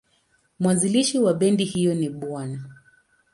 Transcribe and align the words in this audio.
Mwanzilishi 0.59 1.19
wa 1.19 1.33
bendi 1.33 1.63
hiyo 1.63 1.93
ni 1.95 2.09
Bw. 2.09 2.39